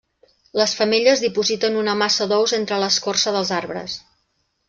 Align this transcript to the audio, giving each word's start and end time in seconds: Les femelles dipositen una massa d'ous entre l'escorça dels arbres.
Les 0.59 0.71
femelles 0.79 1.21
dipositen 1.25 1.77
una 1.83 1.95
massa 2.01 2.27
d'ous 2.33 2.57
entre 2.59 2.81
l'escorça 2.85 3.35
dels 3.37 3.55
arbres. 3.61 4.01